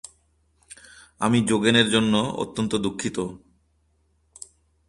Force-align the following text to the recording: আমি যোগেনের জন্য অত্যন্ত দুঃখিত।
আমি 1.19 1.39
যোগেনের 1.45 1.87
জন্য 1.89 2.13
অত্যন্ত 2.37 2.75
দুঃখিত। 2.75 3.17